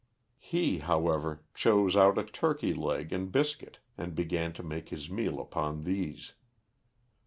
[0.39, 5.39] He, however, chose out a turkey leg and biscuit and began to make his meal
[5.39, 6.33] upon these.